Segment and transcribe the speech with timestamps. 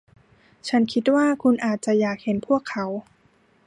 [0.67, 2.85] ฉันคิดว่าคุณอาจจะอยากเห็นพวกเขา